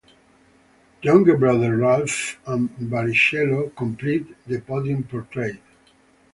Younger 1.03 1.37
brother 1.37 1.77
Ralf, 1.77 2.39
and 2.47 2.71
Barrichello 2.75 3.75
completed 3.75 4.35
the 4.47 4.59
podium 4.59 5.03
portrait. 5.03 5.59